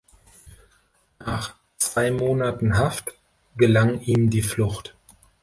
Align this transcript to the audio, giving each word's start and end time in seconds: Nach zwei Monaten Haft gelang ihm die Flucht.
Nach 1.19 1.53
zwei 1.77 2.09
Monaten 2.09 2.79
Haft 2.79 3.13
gelang 3.55 3.99
ihm 4.01 4.31
die 4.31 4.41
Flucht. 4.41 4.95